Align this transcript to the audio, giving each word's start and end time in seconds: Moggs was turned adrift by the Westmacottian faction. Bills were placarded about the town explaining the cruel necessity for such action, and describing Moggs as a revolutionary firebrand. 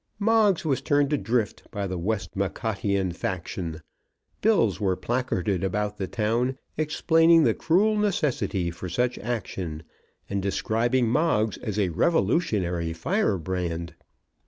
Moggs 0.17 0.65
was 0.65 0.81
turned 0.81 1.13
adrift 1.13 1.69
by 1.69 1.85
the 1.85 1.99
Westmacottian 1.99 3.13
faction. 3.13 3.81
Bills 4.41 4.79
were 4.81 4.95
placarded 4.95 5.63
about 5.63 5.97
the 5.97 6.07
town 6.07 6.57
explaining 6.75 7.43
the 7.43 7.53
cruel 7.53 7.95
necessity 7.95 8.71
for 8.71 8.89
such 8.89 9.19
action, 9.19 9.83
and 10.27 10.41
describing 10.41 11.07
Moggs 11.07 11.57
as 11.59 11.77
a 11.77 11.89
revolutionary 11.89 12.93
firebrand. 12.93 13.93